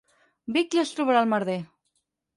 Vic 0.55 0.77
ja 0.77 0.81
es 0.87 0.95
trobarà 1.01 1.23
el 1.27 1.31
merder. 1.35 1.59